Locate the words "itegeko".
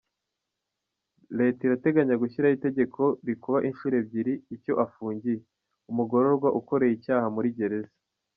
2.57-3.01